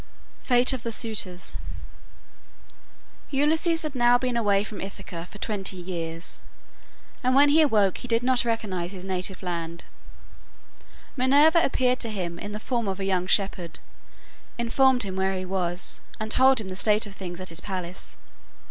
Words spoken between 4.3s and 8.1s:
away from Ithaca for twenty years, and when he awoke he